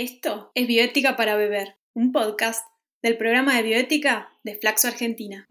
[0.00, 2.64] Esto es Bioética para Beber, un podcast
[3.02, 5.48] del programa de bioética de Flaxo Argentina.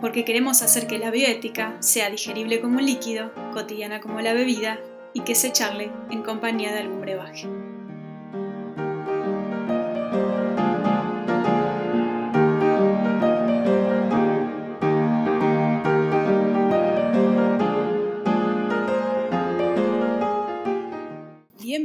[0.00, 4.80] Porque queremos hacer que la bioética sea digerible como un líquido, cotidiana como la bebida
[5.14, 7.46] y que se charle en compañía de algún brebaje.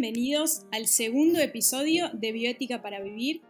[0.05, 3.41] Bienvenidos al segundo episodio de Bioética para Vivir.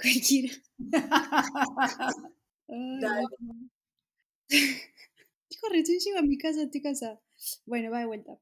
[0.00, 0.54] Cualquiera.
[4.48, 7.20] Hijo, recién llego a mi casa, estoy casa.
[7.66, 8.38] Bueno, va de vuelta.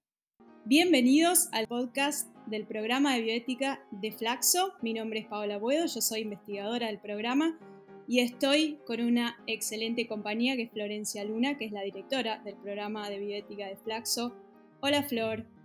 [0.66, 4.75] Bienvenidos al podcast del programa de bioética de Flaxo.
[4.83, 7.59] Mi nombre es Paola Buedo, yo soy investigadora del programa
[8.06, 12.56] y estoy con una excelente compañía que es Florencia Luna, que es la directora del
[12.56, 14.37] programa de bioética de Flaxo.
[14.83, 15.58] Hola Flor.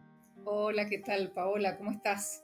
[0.46, 1.78] Hola, ¿qué tal Paola?
[1.78, 2.44] ¿Cómo estás?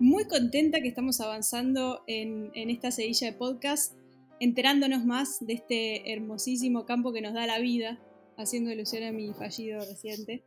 [0.00, 3.94] Muy contenta que estamos avanzando en, esta sedilla de podcast,
[4.40, 8.00] enterándonos más de este hermosísimo campo que nos da la vida,
[8.38, 10.42] haciendo alusión a mi fallido reciente.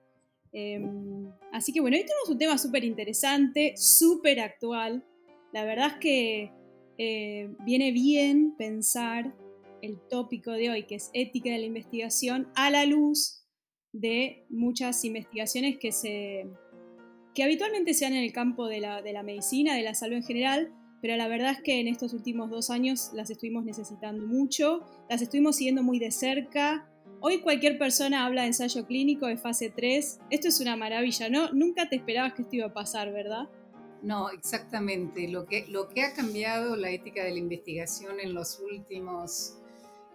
[0.54, 5.06] Em, así que bueno, hoy tenemos un tema súper interesante, súper actual.
[5.54, 6.52] La verdad es que
[6.98, 9.36] eh, viene bien pensar
[9.84, 13.45] el tópico de hoy, que es ética de la investigación, a la luz
[13.96, 16.48] de muchas investigaciones que, se,
[17.34, 20.18] que habitualmente se dan en el campo de la, de la medicina, de la salud
[20.18, 24.26] en general, pero la verdad es que en estos últimos dos años las estuvimos necesitando
[24.26, 26.90] mucho, las estuvimos siguiendo muy de cerca.
[27.22, 30.20] Hoy cualquier persona habla de ensayo clínico de fase 3.
[30.30, 31.52] Esto es una maravilla, ¿no?
[31.54, 33.48] Nunca te esperabas que esto iba a pasar, ¿verdad?
[34.02, 35.28] No, exactamente.
[35.30, 39.58] Lo que, lo que ha cambiado la ética de la investigación en los últimos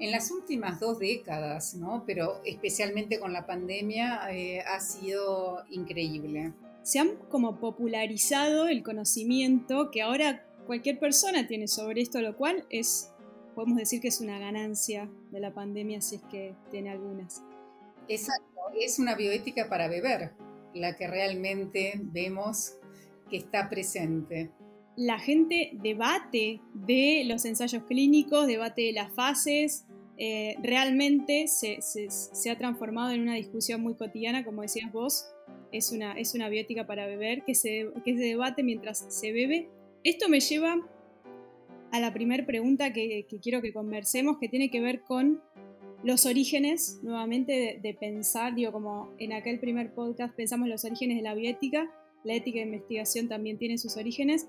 [0.01, 2.05] en las últimas dos décadas, ¿no?
[2.07, 6.55] pero especialmente con la pandemia, eh, ha sido increíble.
[6.83, 12.65] Se han como popularizado el conocimiento que ahora cualquier persona tiene sobre esto, lo cual
[12.71, 13.13] es,
[13.55, 17.43] podemos decir que es una ganancia de la pandemia si es que tiene algunas.
[18.09, 20.33] Exacto, es una bioética para beber,
[20.73, 22.77] la que realmente vemos
[23.29, 24.51] que está presente
[25.01, 29.87] la gente debate de los ensayos clínicos, debate de las fases,
[30.23, 35.25] eh, realmente se, ha transformado en una discusión muy cotidiana, como decías vos,
[35.73, 39.71] es una, es una biótica para beber que se, que debate mientras se bebe.
[40.05, 40.77] Esto me lleva
[41.91, 45.41] a la primera pregunta que, quiero que conversemos, que tiene que ver con
[46.05, 51.23] los orígenes, nuevamente, de, pensar, digo, como en aquel primer podcast pensamos los orígenes de
[51.23, 51.91] la bioética,
[52.25, 54.49] la ética de investigación también tiene sus orígenes,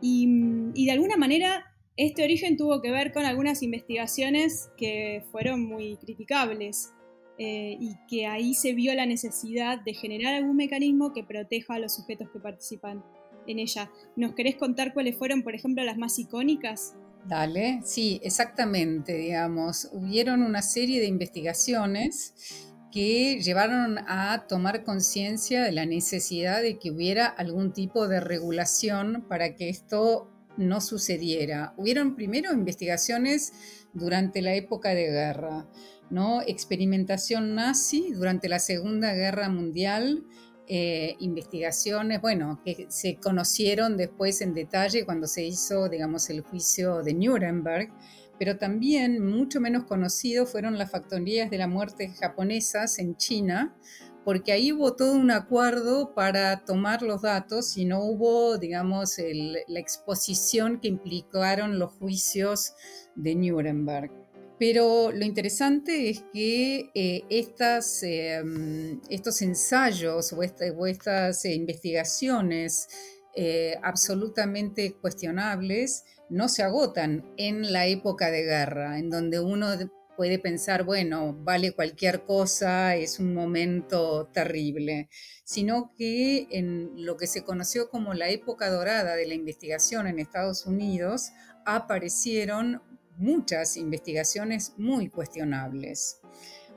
[0.00, 5.96] y de alguna manera este origen tuvo que ver con algunas investigaciones que fueron muy
[5.96, 6.90] criticables
[7.38, 11.78] eh, y que ahí se vio la necesidad de generar algún mecanismo que proteja a
[11.78, 13.04] los sujetos que participan
[13.46, 13.90] en ella.
[14.16, 16.94] ¿Nos querés contar cuáles fueron, por ejemplo, las más icónicas?
[17.26, 19.88] Dale, sí, exactamente, digamos.
[19.92, 26.90] Hubieron una serie de investigaciones que llevaron a tomar conciencia de la necesidad de que
[26.90, 31.74] hubiera algún tipo de regulación para que esto no sucediera.
[31.76, 33.52] Hubieron primero investigaciones
[33.92, 35.66] durante la época de guerra,
[36.10, 36.42] ¿no?
[36.42, 40.24] experimentación nazi durante la Segunda Guerra Mundial,
[40.66, 47.02] eh, investigaciones, bueno, que se conocieron después en detalle cuando se hizo, digamos, el juicio
[47.02, 47.92] de Nuremberg,
[48.38, 53.76] pero también mucho menos conocido fueron las factorías de la muerte japonesas en China,
[54.24, 59.80] porque ahí hubo todo un acuerdo para tomar los datos y no hubo, digamos, la
[59.80, 62.74] exposición que implicaron los juicios
[63.14, 64.10] de Nuremberg.
[64.58, 72.88] Pero lo interesante es que eh, estas, em, estos ensayos o, estas investigaciones
[73.36, 79.76] eh, absolutamente cuestionables no se agotan en la época de guerra, en donde uno
[80.16, 85.08] puede pensar, bueno, vale cualquier cosa, es un momento terrible,
[85.44, 90.18] sino que en lo que se conoció como la época dorada de la investigación en
[90.18, 91.32] Estados Unidos,
[91.66, 92.82] aparecieron
[93.16, 96.20] muchas investigaciones muy cuestionables.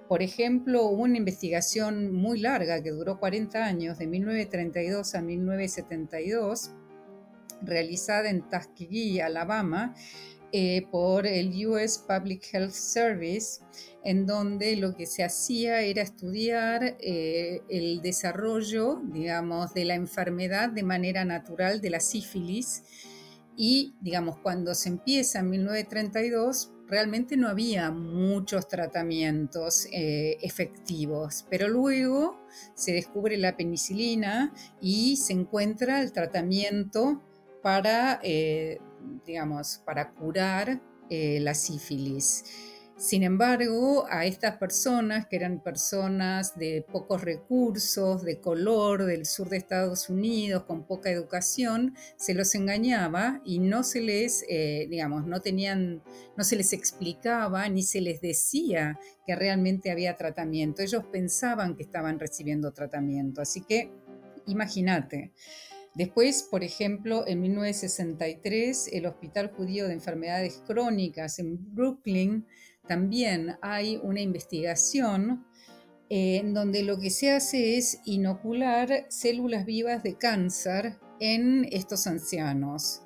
[0.07, 6.71] Por ejemplo, hubo una investigación muy larga que duró 40 años, de 1932 a 1972,
[7.61, 9.95] realizada en Tuskegee, Alabama,
[10.53, 13.59] eh, por el US Public Health Service,
[14.03, 20.69] en donde lo que se hacía era estudiar eh, el desarrollo, digamos, de la enfermedad
[20.69, 22.83] de manera natural de la sífilis.
[23.57, 31.67] Y, digamos, cuando se empieza en 1932, realmente no había muchos tratamientos eh, efectivos, pero
[31.67, 32.39] luego
[32.73, 37.21] se descubre la penicilina y se encuentra el tratamiento
[37.61, 38.21] para,
[39.25, 42.43] digamos, para curar eh, la sífilis.
[42.97, 49.49] Sin embargo, a estas personas, que eran personas de pocos recursos, de color, del sur
[49.49, 55.27] de Estados Unidos, con poca educación, se los engañaba y no se les, eh, digamos,
[55.27, 56.01] no tenían,
[56.35, 60.81] no se les explicaba ni se les decía que realmente había tratamiento.
[60.81, 63.43] Ellos pensaban que estaban recibiendo tratamiento.
[63.43, 63.91] Así que,
[64.47, 65.33] imagínate.
[65.97, 72.45] Después, por ejemplo, en 1963, el Hospital Judío de Enfermedades Crónicas en Brooklyn
[72.87, 75.43] también hay una investigación
[76.11, 82.05] eh, en donde lo que se hace es inocular células vivas de cáncer en estos
[82.05, 83.01] ancianos.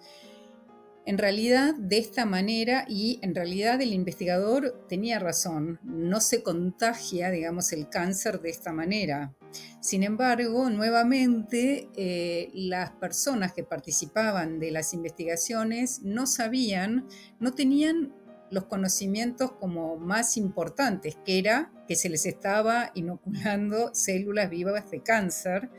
[1.06, 7.32] En realidad, de esta manera, y en realidad el investigador tenía razón, no se contagia,
[7.32, 9.34] digamos, el cáncer de esta manera.
[9.80, 17.08] Sin embargo, nuevamente, eh, las personas que participaban de las investigaciones no sabían,
[17.40, 18.14] no tenían
[18.52, 25.02] los conocimientos como más importantes, que era que se les estaba inoculando células vivas de
[25.02, 25.70] cáncer,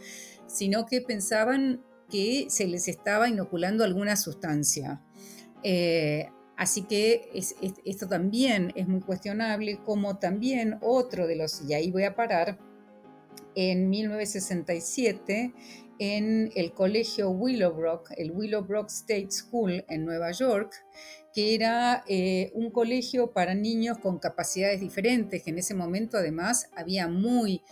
[0.47, 5.01] sino que pensaban que se les estaba inoculando alguna sustancia.
[5.63, 7.31] Eh, así que
[7.85, 12.59] esto también es muy cuestionable, como también otro de los, y ahí voy a parar,
[13.55, 15.53] en 1967
[15.99, 20.73] en el colegio Willowbrook, el Willowbrook State School en Nueva York,
[21.33, 26.69] que era eh, un colegio para niños con capacidades diferentes, que en ese momento además
[26.77, 27.63] había muy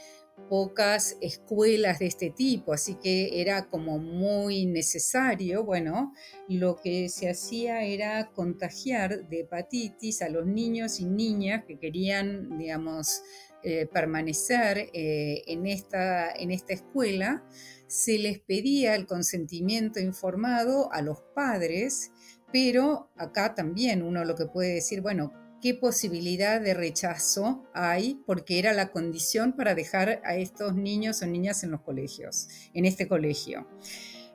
[0.49, 5.65] pocas escuelas de este tipo, así que era como muy necesario.
[5.65, 6.12] Bueno,
[6.49, 12.59] lo que se hacía era contagiar de hepatitis a los niños y niñas que querían,
[12.59, 13.23] digamos,
[13.62, 17.45] eh, permanecer eh, en, esta, en esta escuela,
[17.87, 22.12] se les pedía el consentimiento informado a los padres
[22.53, 28.21] pero acá también uno lo que puede decir, bueno, ¿qué posibilidad de rechazo hay?
[28.27, 32.87] Porque era la condición para dejar a estos niños o niñas en los colegios, en
[32.87, 33.69] este colegio.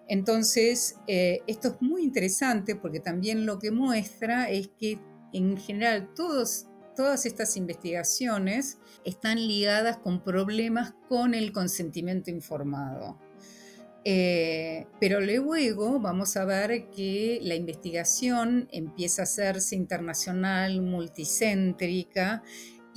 [0.08, 5.00] Entonces, eh, esto es muy interesante porque también lo que muestra es que
[5.34, 13.20] en general todos, todas estas investigaciones están ligadas con problemas con el consentimiento informado.
[14.08, 22.44] Eh, pero luego vamos a ver que la investigación empieza a hacerse internacional, multicéntrica,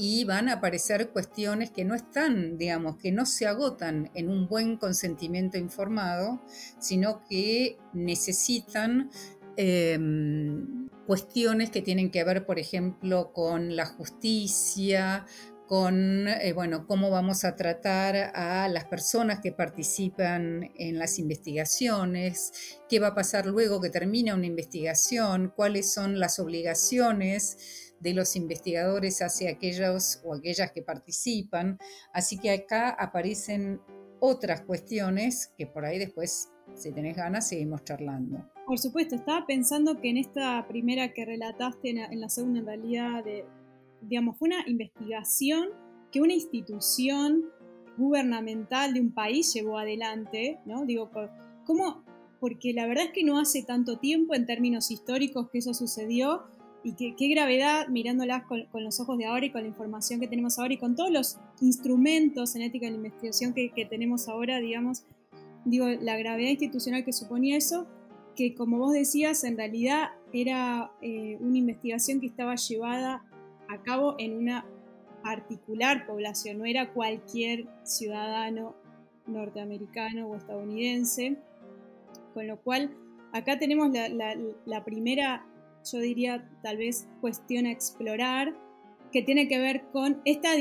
[0.00, 4.46] y van a aparecer cuestiones que no están, digamos, que no se agotan en un
[4.46, 6.40] buen consentimiento informado,
[6.78, 9.10] sino que necesitan
[9.56, 15.24] em, cuestiones que tienen que ver, por ejemplo, con la justicia,
[15.66, 22.52] con eh, bueno, cómo vamos a tratar a las personas que participan en las investigaciones,
[22.90, 28.36] qué va a pasar luego que termina una investigación, cuáles son las obligaciones de los
[28.36, 31.78] investigadores hacia aquellos o aquellas que participan.
[32.12, 33.80] Así que acá aparecen
[34.20, 38.46] otras cuestiones que por ahí después, si tenés ganas, seguimos charlando.
[38.68, 43.24] Por supuesto, estaba pensando que en esta primera que relataste, en la segunda en realidad
[43.24, 43.46] de,
[44.02, 45.70] digamos, fue una investigación
[46.12, 47.46] que una institución
[47.96, 50.84] gubernamental de un país llevó adelante, ¿no?
[50.84, 51.10] Digo,
[51.64, 52.04] ¿cómo?
[52.40, 56.42] Porque la verdad es que no hace tanto tiempo en términos históricos que eso sucedió
[56.84, 60.58] y qué, gravedad mirándolas con, los ojos de ahora y con la información que tenemos
[60.58, 65.04] ahora y con todos los instrumentos en ética de la investigación que, tenemos ahora, digamos,
[65.64, 67.86] digo, la gravedad institucional que suponía eso,
[68.38, 73.24] que como vos decías, en realidad era eh, una investigación que estaba llevada
[73.68, 74.64] a cabo en una
[75.24, 78.76] particular población, no era cualquier ciudadano
[79.26, 81.36] norteamericano o estadounidense,
[82.32, 82.96] con lo cual
[83.32, 85.44] acá tenemos la, primera,
[85.92, 88.54] yo diría tal vez cuestión a explorar,
[89.10, 90.58] que tiene que ver con estas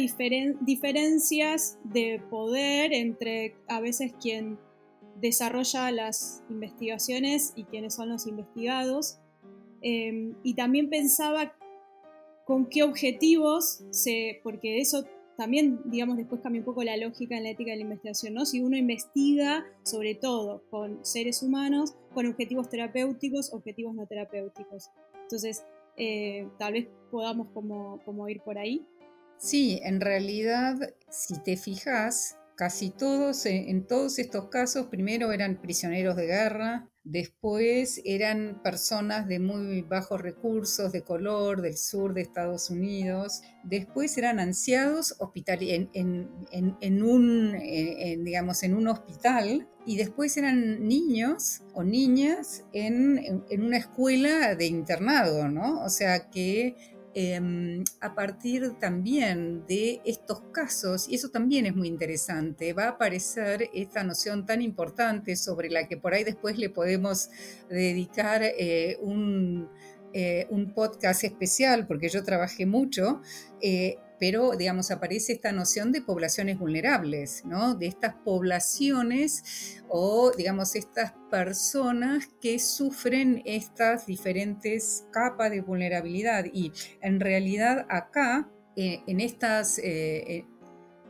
[0.61, 4.57] diferencias de poder entre a veces quien
[5.21, 9.19] desarrolla las investigaciones y quienes son los investigados.
[9.81, 11.53] Eh, y también pensaba
[12.45, 15.05] con qué objetivos se, porque eso
[15.37, 18.45] también, digamos, después cambia un poco la lógica en la ética de la investigación, ¿no?
[18.45, 24.89] Si uno investiga, sobre todo con seres humanos, con objetivos terapéuticos, objetivos no terapéuticos.
[25.21, 25.63] Entonces,
[25.95, 28.83] eh, tal vez podamos como, como ir por ahí.
[29.37, 30.75] Sí, en realidad,
[31.09, 38.01] si te fijas, casi todos, en todos estos casos, primero eran prisioneros de guerra, después
[38.03, 44.39] eran personas de muy bajos recursos, de color, del sur de Estados Unidos, después eran
[44.39, 45.15] ansiados
[45.61, 47.53] en, en, un,
[48.23, 54.65] digamos, en un hospital y después eran niños o niñas en, en una escuela de
[54.65, 55.83] internado, ¿no?
[55.83, 61.87] O sea que Em, a partir también de estos casos, y eso también es muy
[61.87, 66.69] interesante, va a aparecer esta noción tan importante sobre la que por ahí después le
[66.69, 67.31] podemos
[67.71, 69.67] dedicar eh, un,
[70.13, 73.19] eh, un, podcast especial, porque yo trabajé mucho,
[73.61, 77.75] eh, pero digamos aparece esta noción de poblaciones vulnerables, ¿no?
[77.75, 86.71] De estas poblaciones o digamos estas personas que sufren estas diferentes capas de vulnerabilidad y
[87.01, 90.45] en realidad acá eh, en estas eh,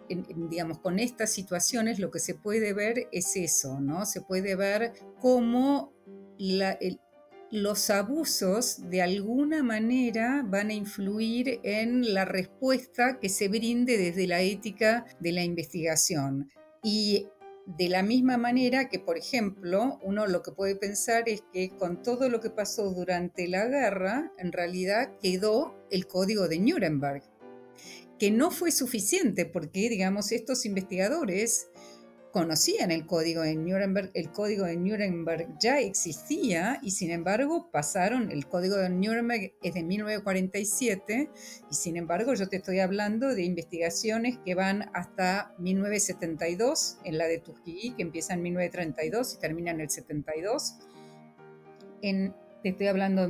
[0.09, 4.05] digamos, con estas situaciones lo que se puede ver es eso, ¿no?
[4.05, 5.93] Se puede ver cómo
[6.37, 6.77] la,
[7.51, 14.27] los abusos de alguna manera van a influir en la respuesta que se brinde desde
[14.27, 16.49] la ética de la investigación.
[16.83, 17.27] Y
[17.65, 22.01] de la misma manera que, por ejemplo, uno lo que puede pensar es que con
[22.01, 27.23] todo lo que pasó durante la guerra, en realidad quedó el código de Nuremberg,
[28.19, 31.67] que no fue suficiente porque, digamos, estos investigadores
[32.31, 38.31] conocían el código de Nuremberg, el código de Nuremberg ya existía y sin embargo pasaron,
[38.31, 41.29] el código de Nuremberg es de 1947
[41.69, 47.25] y sin embargo yo te estoy hablando de investigaciones que van hasta 1972, en la
[47.25, 50.75] de Tuskegee que empieza en 1932 y termina en el 72.
[52.01, 53.27] En, te estoy hablando de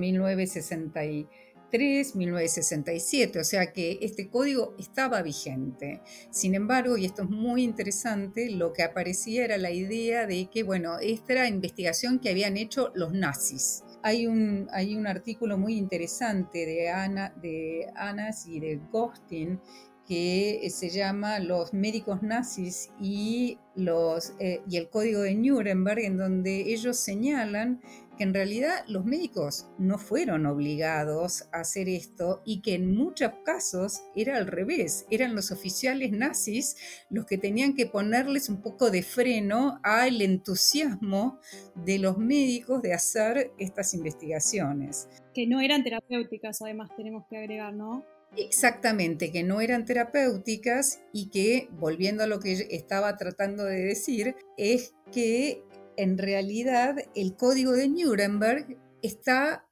[1.71, 6.01] 1963 1967, o sea que este código estaba vigente.
[6.31, 10.63] Sin embargo, y esto es muy interesante, lo que aparecía era la idea de que,
[10.63, 13.83] bueno, esta era investigación que habían hecho los nazis.
[14.03, 19.59] Hay un, hay un artículo muy interesante de, Ana, de Anas y de Gostin
[20.07, 26.15] que se llama Los médicos nazis y, los, eh, y el código de Nuremberg, en
[26.15, 27.81] donde ellos señalan
[28.17, 33.31] que en realidad los médicos no fueron obligados a hacer esto y que en muchos
[33.45, 36.75] casos era al revés, eran los oficiales nazis
[37.09, 41.39] los que tenían que ponerles un poco de freno al entusiasmo
[41.75, 45.07] de los médicos de hacer estas investigaciones.
[45.33, 48.03] Que no eran terapéuticas, además tenemos que agregar, ¿no?
[48.35, 54.35] Exactamente, que no eran terapéuticas y que, volviendo a lo que estaba tratando de decir,
[54.57, 55.63] es que
[55.97, 59.67] en realidad el código de Nuremberg está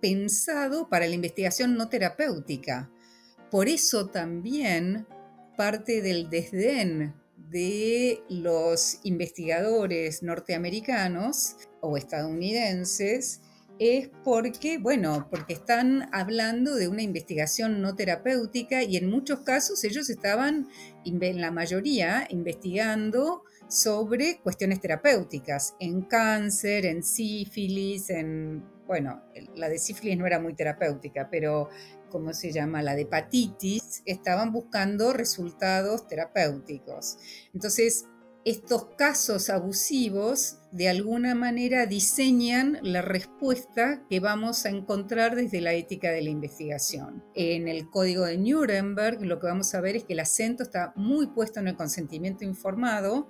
[0.00, 2.90] pensado para la investigación no terapéutica.
[3.50, 5.06] Por eso también
[5.56, 13.40] parte del desdén de los investigadores norteamericanos o estadounidenses
[13.78, 19.82] es porque, bueno, porque están hablando de una investigación no terapéutica y en muchos casos
[19.84, 20.68] ellos estaban,
[21.04, 29.22] en la mayoría, investigando sobre cuestiones terapéuticas, en cáncer, en sífilis, en, bueno,
[29.56, 31.70] la de sífilis no era muy terapéutica, pero
[32.10, 32.82] ¿cómo se llama?
[32.82, 37.16] La de hepatitis, estaban buscando resultados terapéuticos.
[37.54, 38.04] Entonces,
[38.44, 45.72] estos casos abusivos de alguna manera diseñan la respuesta que vamos a encontrar desde la
[45.72, 47.24] ética de la investigación.
[47.34, 50.92] En el código de Nuremberg lo que vamos a ver es que el acento está
[50.96, 53.28] muy puesto en el consentimiento informado,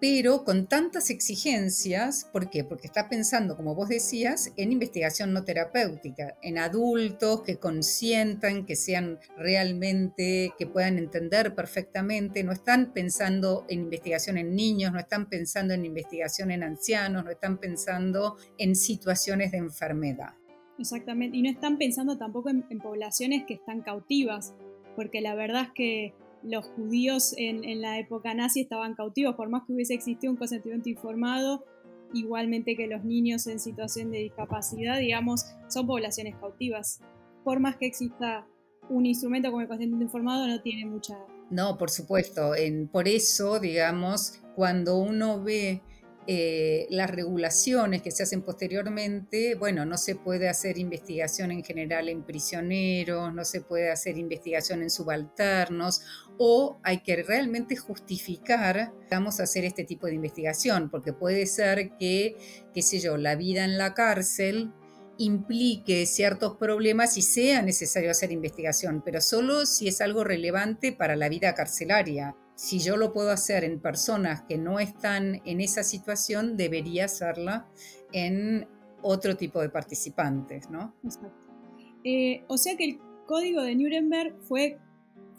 [0.00, 2.64] pero con tantas exigencias, ¿por qué?
[2.64, 8.76] Porque está pensando, como vos decías, en investigación no terapéutica, en adultos que consientan, que
[8.76, 15.28] sean realmente, que puedan entender perfectamente, no están pensando en investigación en niños, no están
[15.28, 20.34] pensando en investigación en ancianos, no están pensando en situaciones de enfermedad.
[20.78, 24.54] Exactamente, y no están pensando tampoco en, en poblaciones que están cautivas,
[24.96, 29.62] porque la verdad es que los judíos en, la época nazi estaban cautivos, por más
[29.66, 31.64] que hubiese existido un consentimiento informado,
[32.12, 37.00] igualmente que los niños en situación de discapacidad, digamos, son poblaciones cautivas.
[37.42, 38.46] Por más que exista
[38.88, 41.18] un instrumento como el consentimiento informado, no tiene mucha...
[41.50, 42.54] No, por supuesto.
[42.54, 45.82] En, por eso, digamos, cuando uno ve
[46.26, 52.08] eh, las regulaciones que se hacen posteriormente, bueno, no se puede hacer investigación en general
[52.08, 56.00] en prisioneros, no se puede hacer investigación en subalternos,
[56.38, 61.96] o hay que realmente justificar, vamos a hacer este tipo de investigación, porque puede ser
[61.96, 62.36] que,
[62.72, 64.72] qué sé yo, la vida en la cárcel
[65.16, 71.14] implique ciertos problemas y sea necesario hacer investigación, pero solo si es algo relevante para
[71.14, 75.82] la vida carcelaria si yo lo puedo hacer en personas que no están en esa
[75.82, 77.66] situación, debería hacerla
[78.12, 78.68] en
[79.02, 80.94] otro tipo de participantes, ¿no?
[81.02, 81.32] Exacto.
[82.04, 84.78] Eh, o sea que el código de Nuremberg fue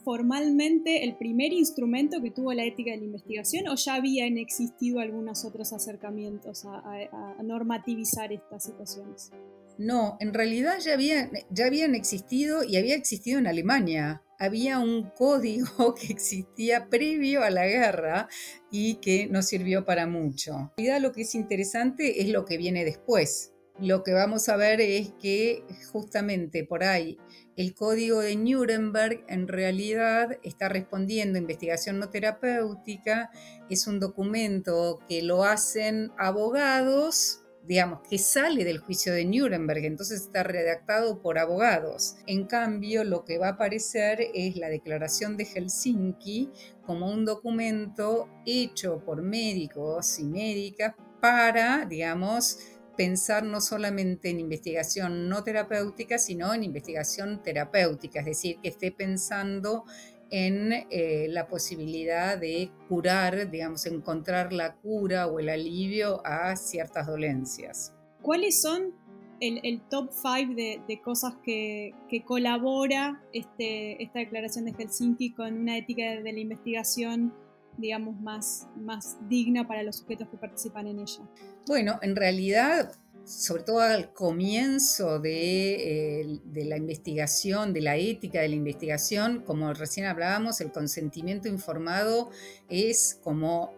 [0.06, 5.00] formalmente el primer instrumento que tuvo la ética de la investigación o ya habían existido
[5.00, 9.32] algunos otros acercamientos a, normativizar estas situaciones?
[9.78, 14.22] No, en realidad ya habían, ya habían existido y había existido en Alemania.
[14.38, 18.30] Había un código que existía previo a la guerra
[18.72, 20.72] y que no sirvió para mucho.
[20.78, 23.54] En realidad lo que es interesante es lo que viene después.
[23.80, 27.18] Lo que vamos a ver es que justamente por ahí
[27.56, 33.30] el código de Nuremberg en realidad está respondiendo a investigación no terapéutica,
[33.70, 40.22] es un documento que lo hacen abogados, digamos, que sale del juicio de Nuremberg, entonces
[40.22, 42.18] está redactado por abogados.
[42.28, 46.52] En cambio, lo que va a aparecer es la Declaración de Helsinki
[46.86, 52.60] como un documento hecho por médicos y médicas para, digamos,
[52.96, 58.92] pensar no solamente en investigación no terapéutica, sino en investigación terapéutica, es decir, que esté
[58.92, 59.86] pensando
[60.32, 67.08] en eh, la posibilidad de curar, digamos, encontrar la cura o el alivio a ciertas
[67.08, 67.94] dolencias.
[68.22, 68.94] ¿Cuáles son
[69.40, 71.94] el, top 5 de, cosas que,
[72.26, 77.34] colabora este, esta declaración de Helsinki con una ética de la investigación
[77.78, 81.22] digamos, más, más digna para los sujetos que participan en ella?
[81.68, 82.94] Bueno, en realidad,
[83.26, 89.44] sobre todo al comienzo de, eh, de, la investigación, de la ética de la investigación,
[89.46, 92.30] como recién hablábamos, el consentimiento informado
[92.70, 93.74] es como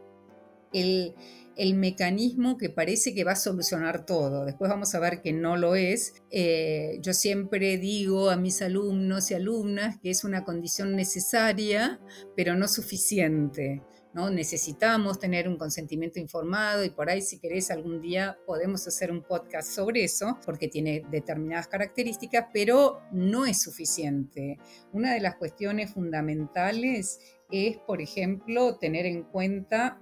[0.74, 1.16] el,
[1.58, 4.46] el mecanismo que parece que va a solucionar todo.
[4.46, 6.14] Después vamos a ver que no lo es.
[6.30, 12.00] Eh, yo siempre digo a mis alumnos y alumnas que es una condición necesaria,
[12.36, 13.82] pero no suficiente.
[14.14, 14.30] ¿no?
[14.30, 19.22] Necesitamos tener un consentimiento informado y por ahí si querés algún día podemos hacer un
[19.22, 24.58] podcast sobre eso porque tiene determinadas características, pero no es suficiente.
[24.92, 27.20] Una de las cuestiones fundamentales
[27.52, 30.02] es, por ejemplo, tener en cuenta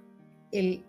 [0.52, 0.84] el,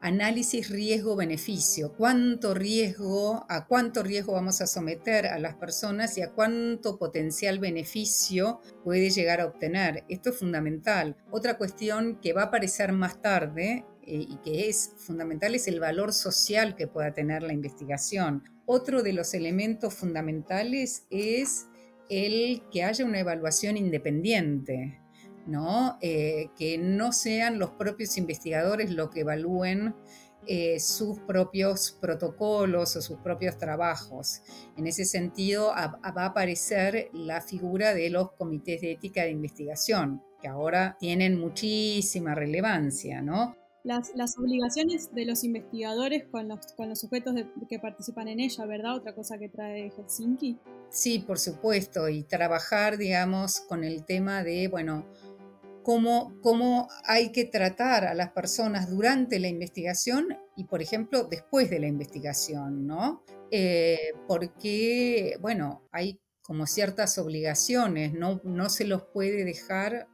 [0.00, 6.30] análisis riesgo-beneficio, cuánto riesgo, a cuánto riesgo vamos a someter a las personas y a
[6.30, 10.04] cuánto potencial beneficio puede llegar a obtener.
[10.10, 11.16] Esto es fundamental.
[11.30, 15.80] Otra cuestión que va a aparecer más tarde eh, y que es fundamental es el
[15.80, 18.44] valor social que pueda tener la investigación.
[18.66, 21.66] Otro de los elementos fundamentales es
[22.10, 25.00] el que haya una evaluación independiente.
[25.46, 25.98] ¿No?
[26.00, 29.94] Eh, que no sean los propios investigadores los que evalúen
[30.46, 34.42] eh, sus propios protocolos o sus propios trabajos.
[34.76, 40.22] En ese sentido, va a aparecer la figura de los comités de ética de investigación,
[40.42, 43.56] que ahora tienen muchísima relevancia, ¿no?
[43.84, 47.34] Las, obligaciones de los investigadores con los, con los sujetos
[47.68, 48.96] que participan en ella, ¿verdad?
[48.96, 50.58] Otra cosa que trae Helsinki.
[50.88, 55.04] Sí, por supuesto, y trabajar, digamos, con el tema de, bueno,
[55.84, 61.78] cómo, hay que tratar a las personas durante la investigación y, por ejemplo, después de
[61.78, 63.22] la investigación, ¿no?
[63.50, 70.08] Eh, porque, bueno, hay como ciertas obligaciones, no, no se los puede dejar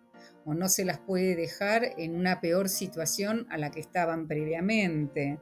[0.44, 5.38] o no se las puede dejar en una peor situación a la que estaban previamente.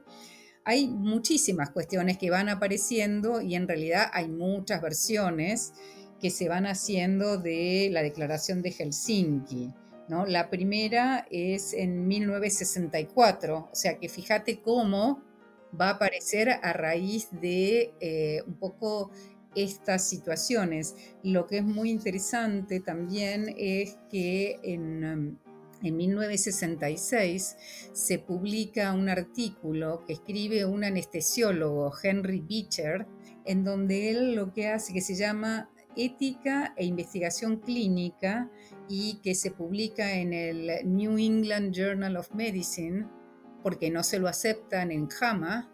[0.65, 5.73] Hay muchísimas cuestiones que van apareciendo y en realidad hay muchas versiones
[6.19, 9.73] que se van haciendo de la Declaración de Helsinki.
[10.09, 15.21] La primera es en 1964, o sea que fíjate cómo
[15.79, 19.11] va a aparecer a raíz de eh, un poco
[19.53, 20.95] estas situaciones.
[21.21, 25.37] Lo que es muy interesante también es que en,
[25.83, 27.57] en 1966
[27.93, 33.05] se publica un artículo que escribe un anestesiólogo, Henry Beecher,
[33.45, 38.49] en donde él lo que hace, que se llama Ética e Investigación Clínica
[38.89, 43.07] y que se publica en el New England Journal of Medicine,
[43.61, 45.71] porque no se lo aceptan en JAMA,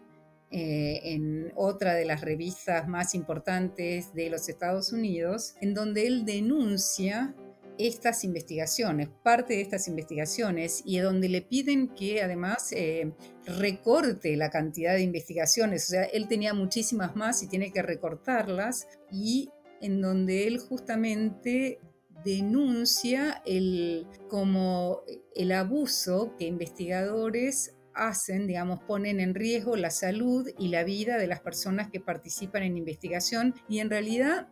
[0.50, 6.24] eh, en otra de las revistas más importantes de los Estados Unidos, en donde él
[6.24, 7.34] denuncia
[7.78, 13.12] estas investigaciones, parte de estas investigaciones, y donde le piden que además eh,
[13.44, 15.86] recorte la cantidad de investigaciones.
[15.86, 19.50] O sea, él tenía muchísimas más y tiene que recortarlas, y
[19.80, 21.80] en donde él justamente
[22.24, 25.02] denuncia el, como
[25.34, 31.26] el abuso que investigadores hacen, digamos, ponen en riesgo la salud y la vida de
[31.26, 34.48] las personas que participan en investigación y en realidad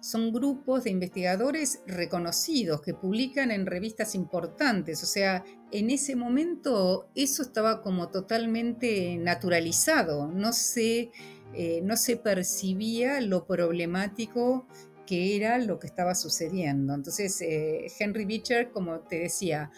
[0.00, 5.02] son grupos de investigadores reconocidos que publican en revistas importantes.
[5.02, 10.28] O sea, en ese momento eso estaba como totalmente naturalizado.
[10.28, 11.10] No se,
[11.54, 14.68] eh, no se percibía lo problemático
[15.06, 16.94] que era lo que estaba sucediendo.
[16.94, 19.70] Entonces, eh, Henry Beecher, como te decía,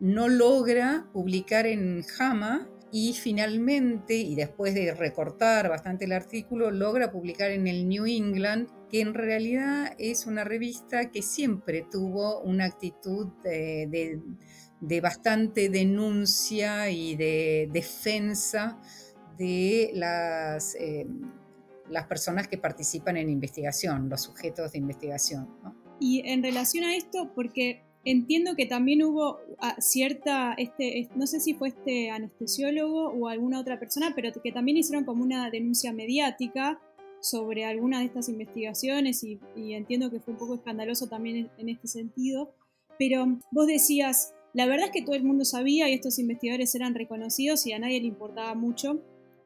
[0.00, 7.10] no logra publicar en JAMA y finalmente, y después de recortar bastante el artículo, logra
[7.10, 12.66] publicar en el New England, que en realidad es una revista que siempre tuvo una
[12.66, 14.20] actitud de,
[15.00, 18.78] bastante denuncia y de defensa
[19.38, 21.06] de las, eh,
[21.92, 25.48] las personas que participan en investigación, los sujetos de investigación.
[26.00, 31.38] Y en relación a esto, porque Entiendo que también hubo ah, cierta, este, no sé
[31.38, 35.92] si fue este anestesiólogo o alguna otra persona, pero que también hicieron como una denuncia
[35.92, 36.80] mediática
[37.20, 41.86] sobre alguna de estas investigaciones y, entiendo que fue un poco escandaloso también en, este
[41.86, 42.52] sentido.
[42.98, 46.96] Pero vos decías, la verdad es que todo el mundo sabía y estos investigadores eran
[46.96, 49.00] reconocidos y a nadie le importaba mucho.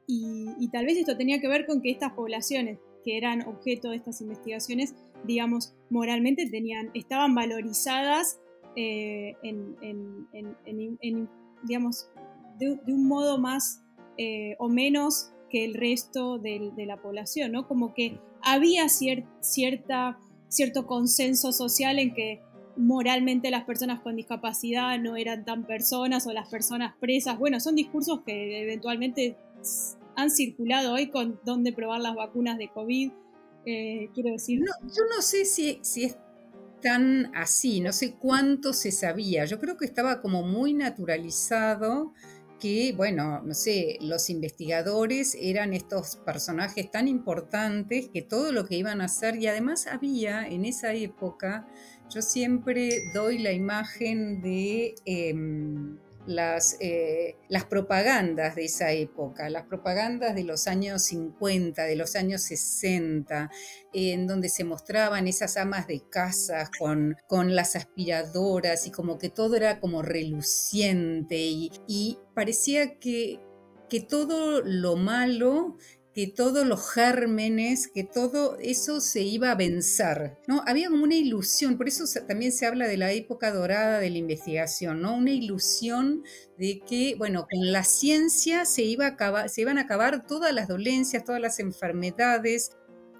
[0.07, 3.97] Y, tal vez esto tenía que ver con que estas poblaciones que eran objeto de
[3.97, 8.41] estas investigaciones, digamos, moralmente tenían, estaban valorizadas
[8.77, 11.29] eh, en,
[11.65, 12.09] digamos,
[12.59, 13.83] de, un modo más
[14.19, 17.67] eh, o menos que el resto de, la población, ¿no?
[17.67, 22.41] Como que había cierta, cierto consenso social en que
[22.77, 27.39] moralmente las personas con discapacidad no eran tan personas o las personas presas.
[27.39, 29.37] Bueno, son discursos que eventualmente
[30.17, 33.13] han circulado hoy con dónde probar las vacunas de COVID.
[33.67, 34.61] Eh, quiero decir.
[34.61, 36.17] yo no sé si, si es
[36.81, 39.45] tan así, no sé cuánto se sabía.
[39.45, 42.13] Yo creo que estaba como muy naturalizado
[42.61, 48.77] que, bueno, no sé, los investigadores eran estos personajes tan importantes que todo lo que
[48.77, 51.67] iban a hacer, y además había en esa época,
[52.09, 54.95] yo siempre doy la imagen de...
[55.05, 61.97] Em, las, eh, las propagandas de esa época, las propagandas de los años 50, de
[61.97, 63.51] los años 60,
[63.93, 69.31] en donde se mostraban esas amas de casa con, con las aspiradoras y como que
[69.31, 73.41] todo era como reluciente y, y parecía que,
[73.89, 75.77] que todo lo malo
[76.17, 80.63] que todos los gérmenes, que todo eso se iba a vencer, ¿no?
[80.67, 84.17] Había como una ilusión, por eso también se habla de la época dorada de la
[84.17, 85.15] investigación, ¿no?
[85.15, 86.23] Una ilusión
[86.57, 90.69] de que, bueno, con la ciencia se, iba a se iban a acabar todas las
[90.69, 92.71] dolencias, todas las enfermedades,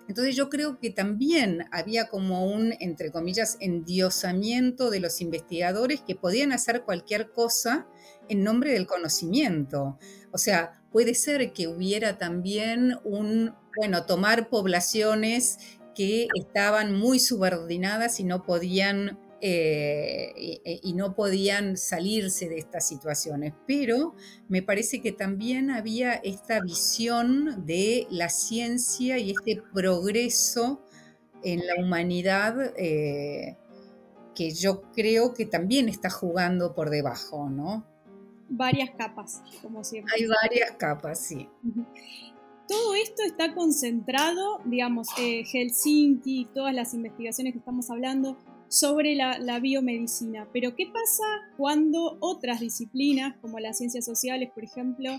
[0.09, 6.15] entonces yo creo que también había como un, entre comillas, endiosamiento de los investigadores que
[6.15, 7.87] podían hacer cualquier cosa
[8.29, 9.99] en nombre del conocimiento.
[10.33, 15.59] O sea, puede ser que hubiera también un, bueno, tomar poblaciones
[15.95, 20.33] que estaban muy subordinadas y no podían eh,
[20.65, 23.53] y, no podían salirse de estas situaciones.
[23.67, 24.15] Pero
[24.49, 30.83] me parece que también había esta visión de la ciencia y este progreso
[31.45, 33.59] en la humanidad eh,
[34.35, 37.96] que yo creo que también está jugando por debajo, ¿no?
[38.49, 40.13] Varias capas, como siempre.
[40.17, 41.49] Hay varias capas, sí.
[42.69, 48.37] Todo esto está concentrado, digamos, eh, Helsinki, todas las investigaciones que estamos hablando
[48.69, 50.49] sobre la, biomedicina.
[50.53, 51.25] Pero ¿qué pasa
[51.57, 55.11] cuando otras disciplinas, como las ciencias sociales, por ejemplo,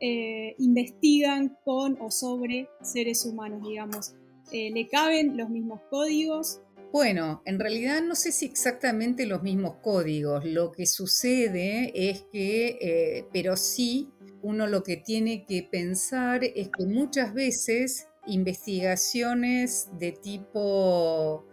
[0.00, 4.14] eh, investigan con o sobre seres humanos, digamos?
[4.52, 6.60] Eh, ¿Le caben los mismos códigos?
[6.90, 10.44] Bueno, en realidad no sé si exactamente los mismos códigos.
[10.46, 14.08] Lo que sucede es que, eh, pero sí,
[14.40, 21.46] uno lo que tiene que pensar es que muchas veces investigaciones de tipo,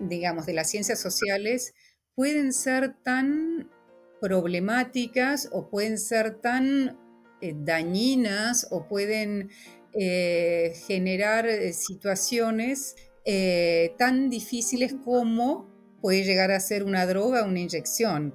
[0.00, 1.74] digamos, de las ciencias sociales
[2.14, 3.70] pueden ser tan
[4.18, 6.98] problemáticas o pueden ser tan
[7.42, 9.50] eh, dañinas o pueden
[9.92, 15.68] eh, generar situaciones eh, tan difíciles como
[16.00, 18.34] puede llegar a ser una droga o una inyección.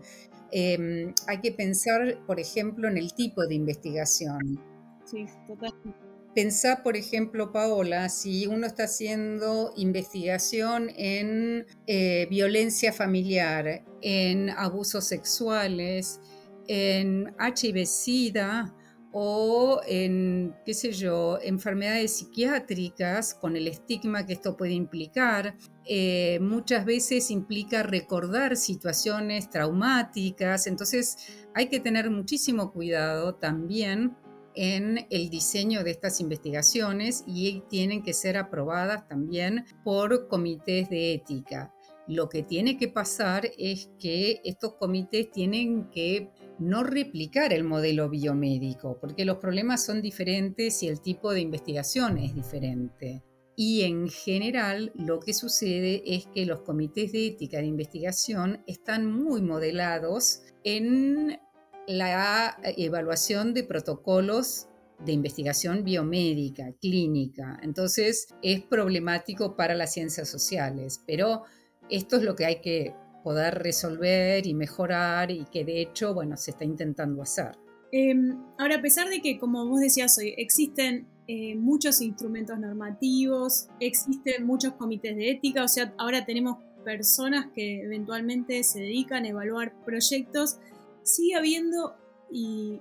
[0.52, 4.60] Em, hay que pensar, por ejemplo, en el tipo de investigación.
[5.06, 6.06] Sí, totalmente.
[6.36, 15.06] Pensá, por ejemplo, Paola, si uno está haciendo investigación en eh, violencia familiar, en abusos
[15.06, 16.20] sexuales,
[16.68, 18.76] en HIV-Sida,
[19.18, 25.56] o en, qué sé yo, enfermedades psiquiátricas con el estigma que esto puede implicar.
[25.86, 31.16] Eh, muchas veces implica recordar situaciones traumáticas, entonces
[31.54, 34.18] hay que tener muchísimo cuidado también
[34.54, 41.14] en el diseño de estas investigaciones y tienen que ser aprobadas también por comités de
[41.14, 41.74] ética.
[42.06, 48.10] Lo que tiene que pasar es que estos comités tienen que no replicar el modelo
[48.10, 53.24] biomédico, porque los problemas son diferentes y el tipo de investigación es diferente.
[53.56, 59.10] Y en general lo que sucede es que los comités de ética de investigación están
[59.10, 61.40] muy modelados en
[61.88, 64.68] la evaluación de protocolos
[65.00, 67.60] de investigación biomédica, clínica.
[67.62, 71.44] Entonces es problemático para las ciencias sociales, pero
[71.90, 72.94] esto es lo que hay que
[73.26, 77.58] poder resolver y mejorar y que de hecho, bueno, se está intentando hacer.
[77.92, 83.68] Em, ahora, a pesar de que, como vos decías hoy, existen eh, muchos instrumentos normativos,
[83.80, 89.30] existen muchos comités de ética, o sea, ahora tenemos personas que eventualmente se dedican a
[89.30, 90.60] evaluar proyectos,
[91.02, 91.96] sigue habiendo,
[92.32, 92.80] y,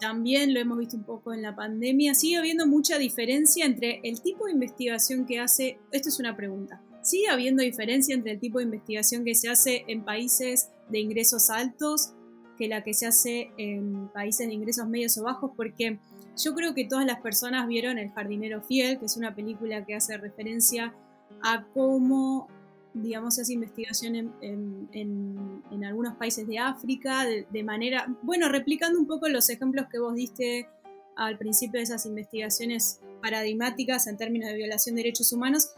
[0.00, 4.20] también lo hemos visto un poco en la pandemia, sigue habiendo mucha diferencia entre el
[4.20, 8.58] tipo de investigación que hace, esto es una pregunta, sigue habiendo diferencia entre el tipo
[8.58, 12.12] de investigación que se hace en países de ingresos altos
[12.58, 15.98] que la que se hace en países de ingresos medios o bajos, porque
[16.36, 19.94] yo creo que todas las personas vieron El jardinero fiel, que es una película que
[19.94, 20.94] hace referencia
[21.42, 22.48] a cómo
[22.92, 29.48] digamos, esa investigación en, algunos países de África, de, manera, bueno, replicando un poco los
[29.48, 30.68] ejemplos que vos diste
[31.16, 35.72] al principio de esas investigaciones paradigmáticas en términos de violación de derechos humanos,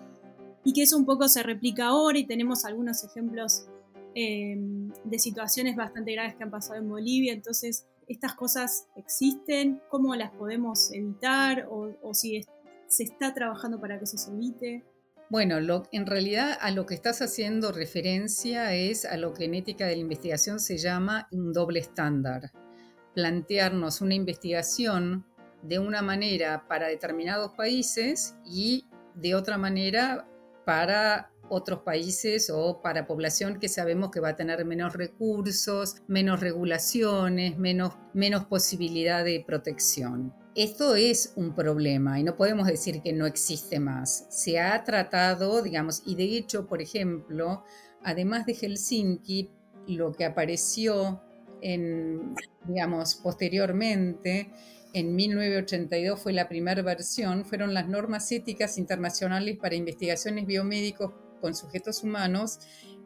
[0.65, 3.67] y que eso un poco se replica ahora y tenemos algunos ejemplos
[4.15, 10.15] em, de situaciones bastante graves que han pasado en Bolivia, entonces estas cosas existen, cómo
[10.15, 12.45] las podemos evitar o, si
[12.87, 14.85] se está trabajando para que se evite.
[15.31, 15.57] Bueno,
[15.93, 19.95] en realidad a lo que estás haciendo referencia es a lo que en ética de
[19.95, 22.53] la investigación se llama un doble estándar.
[23.15, 25.25] Plantearnos una investigación
[25.63, 30.29] de una manera para determinados países y de otra manera
[30.65, 36.41] para otros países o para población que sabemos que va a tener menos recursos, menos
[36.41, 40.35] regulaciones, menos, menos posibilidad de protección.
[40.55, 44.27] Esto es un problema y no podemos decir que no existe más.
[44.31, 47.65] Se ha tratado, digamos, y de hecho, por ejemplo,
[48.03, 49.51] además de Helsinki,
[49.89, 51.23] lo que apareció
[51.61, 52.35] en,
[52.67, 54.51] digamos, posteriormente,
[54.93, 61.55] en 1982 fue la primera versión, fueron las normas éticas internacionales para investigaciones biomédicos con
[61.55, 62.59] sujetos humanos,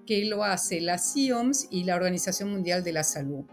[0.06, 3.44] que lo hace la CIOMS y la Organización Mundial de la Salud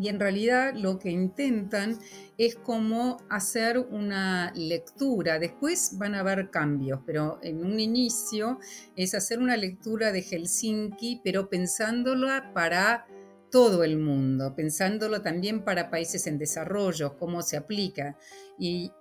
[0.00, 1.98] y en realidad lo que intentan
[2.38, 5.38] es como hacer una lectura.
[5.38, 8.58] Después van a haber cambios, pero en un inicio
[8.96, 13.06] es hacer una lectura de Helsinki, pero pensándola para
[13.50, 18.16] todo el mundo, pensándolo también para países en desarrollo, cómo se aplica.
[18.58, 18.92] Y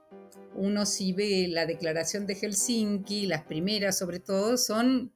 [0.56, 5.14] uno si ve la declaración de Helsinki, las primeras sobre todo, son,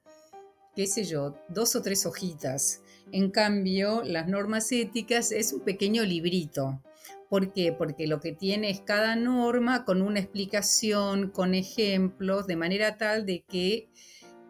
[0.76, 6.04] qué sé yo, dos o tres hojitas en cambio, las normas éticas es un pequeño
[6.04, 6.82] librito.
[7.30, 7.72] ¿Por qué?
[7.72, 13.26] Porque lo que tiene es cada norma con una explicación, con ejemplos, de manera tal
[13.26, 13.90] de que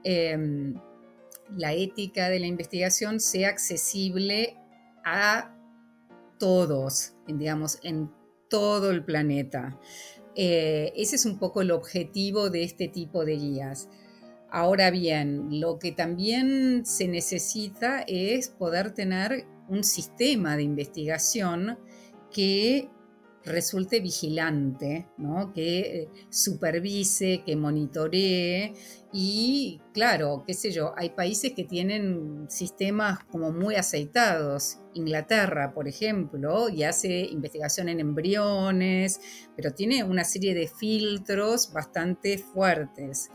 [0.04, 0.76] em,
[1.58, 4.58] la ética de la investigación sea accesible
[5.04, 5.56] a
[6.40, 8.12] todos, digamos, en
[8.50, 9.80] todo el planeta.
[10.36, 13.90] Eh, ese es un poco el objetivo de este tipo de guías.
[14.50, 21.80] Ahora bien, lo que también se necesita es poder tener un sistema de investigación
[22.32, 22.90] que
[23.46, 25.08] resulte vigilante,
[25.54, 28.74] que eh, supervise, que monitoree
[29.16, 34.80] y claro, qué sé yo, hay países que tienen sistemas como muy aceitados.
[34.96, 39.22] Inglaterra, por ejemplo, y hace investigación en embriones,
[39.56, 43.30] pero tiene una serie de filtros bastante fuertes.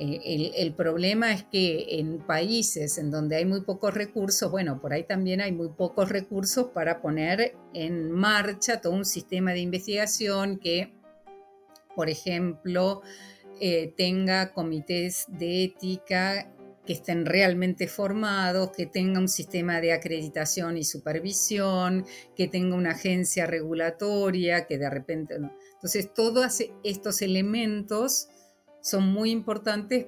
[0.00, 4.92] Eh, el, problema es que en países en donde hay muy pocos recursos, bueno, por
[4.92, 10.60] ahí también hay muy pocos recursos para poner en marcha todo un sistema de investigación
[10.60, 10.92] que,
[11.96, 13.02] por ejemplo,
[13.60, 16.48] eh, tenga comités de ética
[16.86, 22.06] que estén realmente formados, que tenga un sistema de acreditación y supervisión,
[22.36, 25.34] que tenga una agencia regulatoria, que de repente...
[25.34, 28.28] Entonces, todos estos elementos
[28.80, 30.06] son muy importantes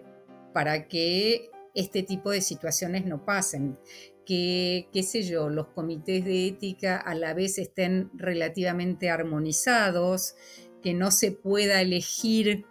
[0.53, 3.79] para que este tipo de situaciones no pasen.
[4.27, 10.35] Que, qué sé yo, los comités de ética a la vez estén relativamente armonizados,
[10.83, 12.65] que no se pueda elegir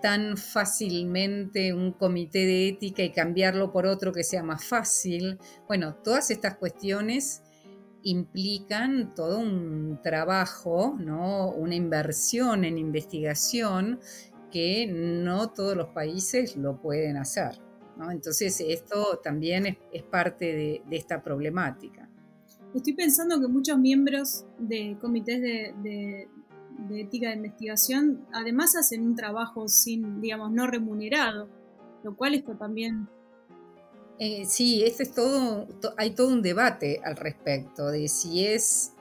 [0.00, 5.38] tan fácilmente un comité de ética y cambiarlo por otro que sea más fácil.
[5.66, 7.42] Bueno, todas estas cuestiones
[8.02, 11.48] implican todo un trabajo, ¿no?
[11.50, 13.98] una inversión en investigación
[14.54, 17.60] que no todos los países lo pueden hacer.
[18.08, 20.44] Entonces esto también es, parte
[20.88, 22.08] de, esta problemática.
[22.72, 26.28] Estoy pensando que muchos miembros de comités de,
[26.92, 31.48] ética de investigación además hacen un trabajo sin, digamos, no remunerado,
[32.04, 33.08] lo cual esto también
[34.20, 38.92] eh, sí, este es todo, hay todo un debate al respecto de si es,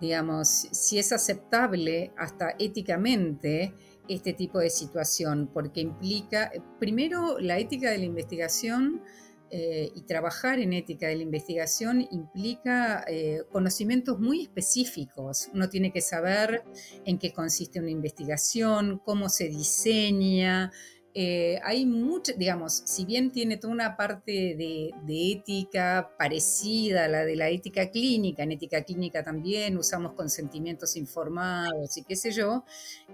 [0.00, 3.72] digamos, si es aceptable hasta éticamente
[4.08, 9.02] este tipo de situación, porque implica, primero, la ética de la investigación
[9.50, 15.48] eh, y trabajar en ética de la investigación implica eh, conocimientos muy específicos.
[15.54, 16.64] Uno tiene que saber
[17.06, 20.70] en qué consiste una investigación, cómo se diseña,
[21.14, 21.90] eh, hay
[22.36, 27.90] digamos, si bien tiene toda una parte de, ética parecida a la de la ética
[27.90, 32.64] clínica, en ética clínica también usamos consentimientos informados y qué sé yo,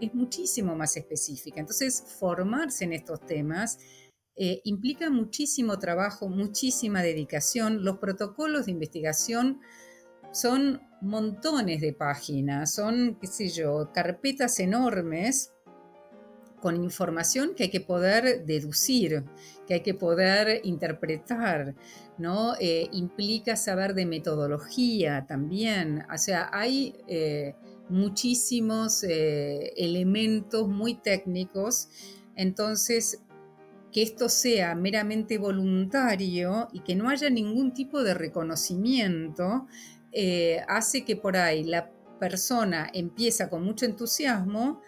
[0.01, 1.61] es muchísimo más específica.
[1.61, 3.79] Entonces, formarse en estos temas
[4.37, 7.85] eh, implica muchísimo trabajo, muchísima dedicación.
[7.85, 9.61] Los protocolos de investigación
[10.33, 15.53] son montones de páginas, son, qué sé yo, carpetas enormes
[16.65, 19.23] con información que hay que poder deducir,
[19.67, 21.75] que hay que poder interpretar,
[22.17, 22.55] ¿no?
[22.59, 27.55] Eh, implica saber de metodología también, o sea, hay eh,
[27.91, 31.91] muchísimos eh, elementos muy técnicos,
[32.35, 33.21] entonces
[33.93, 39.67] que esto sea meramente voluntario y que no haya ningún tipo de reconocimiento,
[40.67, 44.81] hace que por ahí la persona empieza con mucho entusiasmo,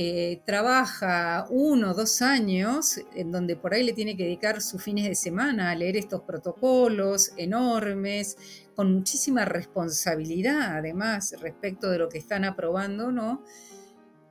[0.00, 4.80] eh, trabaja uno o dos años, en donde por ahí le tiene que dedicar sus
[4.80, 8.36] fines de semana a leer estos protocolos enormes,
[8.76, 13.42] con muchísima responsabilidad además respecto de lo que están aprobando, ¿no?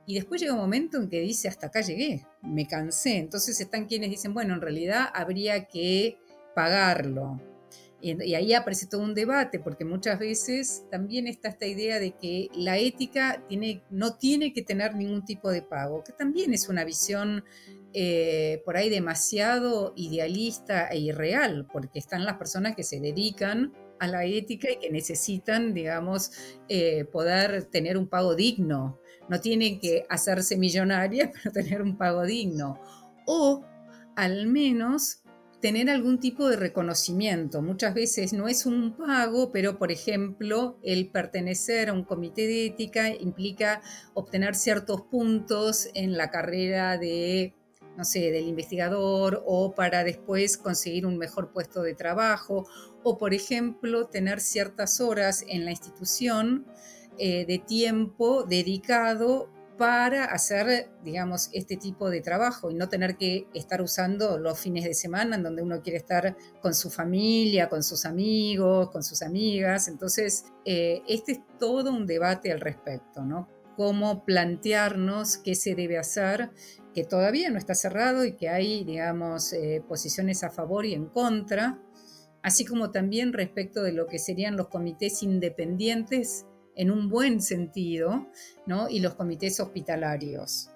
[0.06, 3.18] Y después llega un momento en que dice, hasta acá llegué, me cansé.
[3.18, 6.18] Entonces están quienes dicen, bueno, en realidad habría que
[6.54, 7.42] pagarlo,
[8.00, 12.48] y, ahí aparece todo un debate, porque muchas veces también está esta idea de que
[12.54, 16.84] la ética tiene, no tiene que tener ningún tipo de pago, que también es una
[16.84, 17.44] visión
[17.94, 24.06] eh, por ahí demasiado idealista e irreal, porque están las personas que se dedican a
[24.06, 26.30] la ética y que necesitan, digamos,
[26.68, 29.00] eh, poder tener un pago digno.
[29.28, 32.80] No tienen que hacerse millonarias, pero tener un pago digno.
[33.26, 33.64] O
[34.14, 35.22] al menos
[35.60, 37.62] tener algún tipo de reconocimiento.
[37.62, 42.66] Muchas veces no es un pago, pero por ejemplo, el pertenecer a un comité de
[42.66, 43.82] ética implica
[44.14, 47.54] obtener ciertos puntos en la carrera de
[47.96, 52.68] no sé, del investigador o para después conseguir un mejor puesto de trabajo
[53.02, 56.64] o, por ejemplo, tener ciertas horas en la institución
[57.18, 63.46] eh, de tiempo dedicado para hacer, digamos, este tipo de trabajo y no tener que
[63.54, 67.84] estar usando los fines de semana en donde uno quiere estar con su familia, con
[67.84, 69.86] sus amigos, con sus amigas.
[69.86, 73.48] Entonces, eh, este es todo un debate al respecto, ¿no?
[73.76, 76.50] Cómo plantearnos qué se debe hacer,
[76.92, 81.06] que todavía no está cerrado y que hay, digamos, eh, posiciones a favor y en
[81.06, 81.80] contra,
[82.42, 86.47] así como también respecto de lo que serían los comités independientes
[86.78, 88.28] en un buen sentido,
[88.64, 88.88] ¿no?
[88.88, 90.70] y los comités hospitalarios.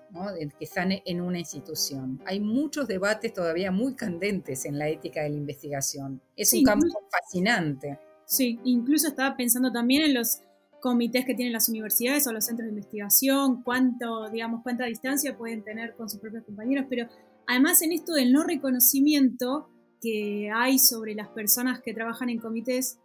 [0.58, 2.20] que están en una institución.
[2.26, 6.20] Hay muchos debates todavía muy candentes en la ética de la investigación.
[6.36, 7.98] Es un campo fascinante.
[8.26, 10.40] Sí, incluso estaba pensando también en los
[10.82, 15.62] comités que tienen las universidades o los centros de investigación, cuánto, digamos, cuánta distancia pueden
[15.62, 17.08] tener con sus propios compañeros, pero
[17.46, 19.70] además en esto del no reconocimiento
[20.02, 22.98] que hay sobre las personas que trabajan en comités,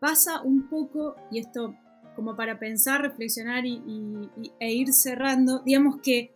[0.00, 1.76] pasa un poco, y esto
[2.14, 5.60] como para pensar, reflexionar y, e ir cerrando.
[5.60, 6.32] Digamos que,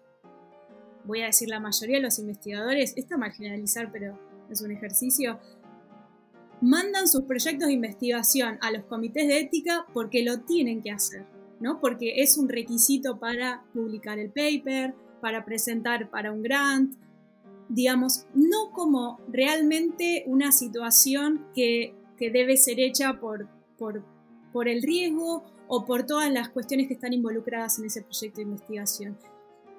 [1.04, 4.18] voy a decir la mayoría de los investigadores, está mal generalizar, pero
[4.50, 5.38] es un ejercicio,
[6.60, 11.24] mandan sus proyectos de investigación a los comités de ética porque lo tienen que hacer,
[11.60, 11.80] ¿no?
[11.80, 16.96] Porque es un requisito para publicar el paper, para presentar para un grant,
[17.68, 24.02] digamos, no como realmente una situación que, debe ser hecha por, por,
[24.50, 28.42] por el riesgo o por todas las cuestiones que están involucradas en ese proyecto de
[28.42, 29.18] investigación.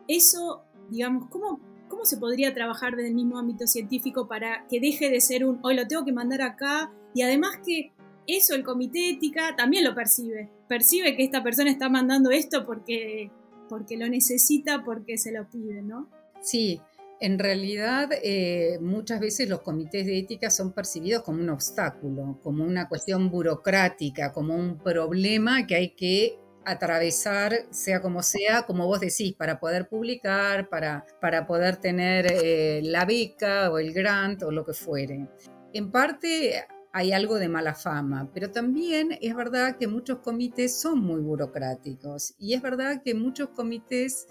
[0.08, 5.10] Eso, digamos, ¿cómo, cómo se podría trabajar desde el mismo ámbito científico para que deje
[5.10, 7.92] de ser un, hoy lo tengo que mandar acá, y además que
[8.28, 13.32] eso el comité ética también lo percibe, percibe que esta persona está mandando esto porque,
[13.70, 16.10] porque lo necesita, porque se lo pide, ¿no?
[16.42, 16.82] Sí,
[17.20, 22.64] En realidad, eh, muchas veces los comités de ética son percibidos como un obstáculo, como
[22.64, 29.00] una cuestión burocrática, como un problema que hay que atravesar, sea como sea, como vos
[29.00, 34.52] decís, para poder publicar, para, para poder tener eh, la beca o el grant o
[34.52, 35.28] lo que fuere.
[35.74, 41.00] En parte hay algo de mala fama, pero también es verdad que muchos comités son
[41.00, 44.28] muy burocráticos y es verdad que muchos comités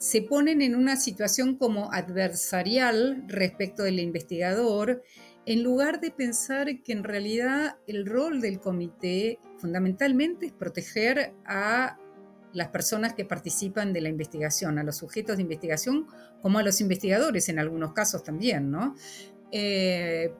[0.00, 5.02] se ponen en una situación como adversarial respecto del investigador,
[5.44, 11.98] en lugar de pensar que en realidad el rol del comité fundamentalmente es proteger a
[12.54, 16.06] las personas que participan de la investigación, a los sujetos de investigación,
[16.40, 18.96] como a los investigadores en algunos casos también, ¿no?
[19.52, 20.32] Eh,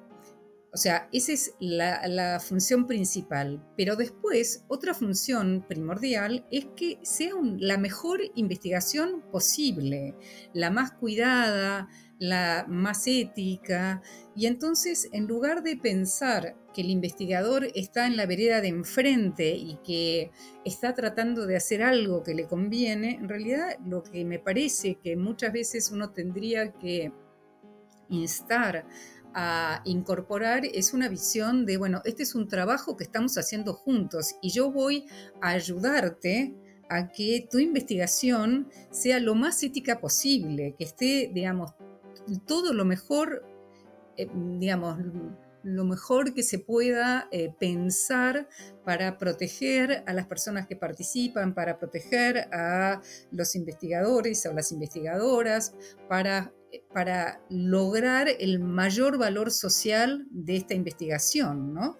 [0.72, 3.62] o sea, esa es la, función principal.
[3.76, 10.14] Pero después, otra función primordial es que sea la mejor investigación posible,
[10.52, 14.00] la más cuidada, la más ética.
[14.36, 19.56] Y entonces, en lugar de pensar que el investigador está en la vereda de enfrente
[19.56, 20.30] y que
[20.64, 25.16] está tratando de hacer algo que le conviene, en realidad lo que me parece que
[25.16, 27.12] muchas veces uno tendría que
[28.08, 28.86] instar
[29.34, 34.36] a incorporar es una visión de, bueno, este es un trabajo que estamos haciendo juntos
[34.42, 35.06] y yo voy
[35.40, 36.54] a ayudarte
[36.88, 41.72] a que tu investigación sea lo más ética posible, que esté, digamos,
[42.46, 43.44] todo lo mejor,
[44.16, 44.28] eh,
[44.58, 44.98] digamos,
[45.62, 48.48] lo mejor que se pueda eh, pensar
[48.84, 55.74] para proteger a las personas que participan, para proteger a los investigadores o las investigadoras,
[56.08, 56.52] para
[56.92, 61.96] para lograr el mayor valor social de esta investigación, ¿no?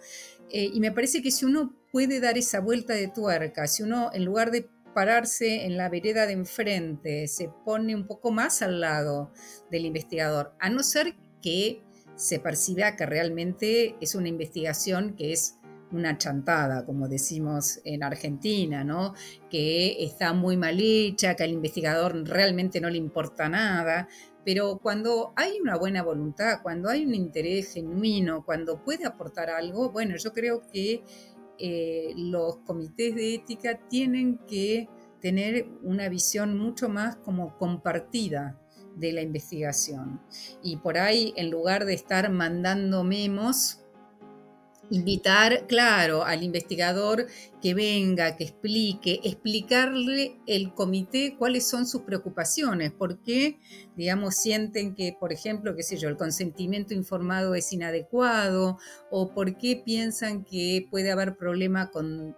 [0.50, 4.10] Eh, y me parece que si uno puede dar esa vuelta de tuerca, si uno
[4.12, 8.80] en lugar de pararse en la vereda de enfrente, se pone un poco más al
[8.80, 9.32] lado
[9.70, 11.82] del investigador, a no ser que
[12.16, 15.56] se perciba que realmente es una investigación que es
[15.92, 19.14] una chantada, como decimos en Argentina, ¿no?
[19.50, 24.08] que está muy mal hecha, que al investigador realmente no le importa nada.
[24.44, 29.90] Pero cuando hay una buena voluntad, cuando hay un interés genuino, cuando puede aportar algo,
[29.90, 31.02] bueno, yo creo que
[31.58, 34.88] eh, los comités de ética tienen que
[35.20, 38.58] tener una visión mucho más como compartida
[38.96, 40.20] de la investigación.
[40.62, 43.79] Y por ahí, en lugar de estar mandando memos,
[44.90, 47.26] invitar, claro, al investigador
[47.62, 53.58] que venga, que explique, explicarle el comité cuáles son sus preocupaciones, por qué,
[53.96, 58.78] digamos, sienten que, por ejemplo, qué sé yo, el consentimiento informado es inadecuado,
[59.10, 62.36] o por qué piensan que puede haber problema con,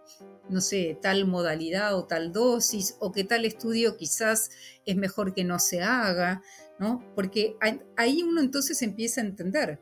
[0.51, 4.51] no sé, tal modalidad o tal dosis, o que tal estudio quizás
[4.85, 6.43] es mejor que no se haga,
[6.79, 7.03] ¿no?
[7.15, 7.57] Porque
[7.97, 9.81] ahí uno entonces empieza a entender.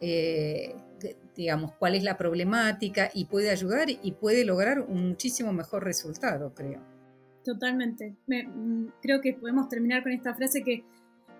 [0.00, 0.74] Eh,
[1.38, 6.52] digamos, cuál es la problemática y puede ayudar y puede lograr un muchísimo mejor resultado,
[6.52, 6.82] creo.
[7.44, 8.16] Totalmente.
[8.26, 10.82] Mm, creo que podemos terminar con esta frase que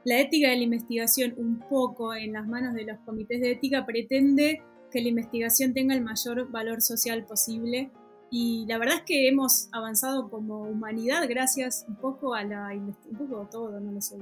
[0.04, 3.84] la ética de la investigación, un poco en las manos de los comités de ética,
[3.84, 7.90] pretende que la investigación tenga el mayor valor social posible.
[8.30, 12.94] Y la verdad es que hemos avanzado como humanidad gracias un poco a la un
[13.18, 14.16] poco todo, no lo sé,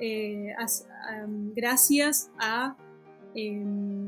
[0.00, 0.52] eh,
[1.54, 2.76] gracias a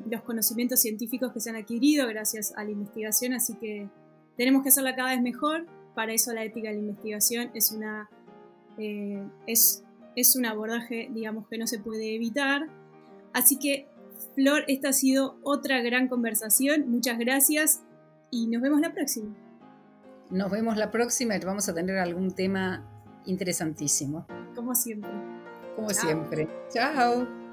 [0.09, 3.89] los conocimientos científicos que se han adquirido gracias a la investigación, así que
[4.37, 5.67] tenemos que hacerla cada vez mejor.
[5.95, 8.09] Para eso la ética de la investigación es una
[8.79, 9.85] eh, es,
[10.17, 12.63] es un abordaje, digamos, que no se puede evitar.
[13.33, 13.89] Así que,
[14.35, 16.89] Flor, esta ha sido otra gran conversación.
[16.89, 17.83] Muchas gracias
[18.31, 19.35] y nos vemos la próxima.
[20.31, 22.87] Nos vemos la próxima y vamos a tener algún tema
[23.27, 24.27] interesantísimo.
[24.55, 25.11] Como siempre.
[25.75, 26.49] Como siempre.
[26.73, 27.48] Chao.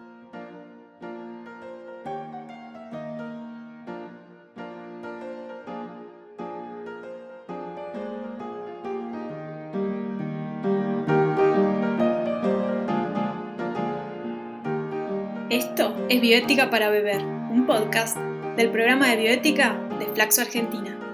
[16.15, 18.17] Es Bioética para Beber, un podcast
[18.55, 21.04] del programa de bioética de Flaxo Argentina.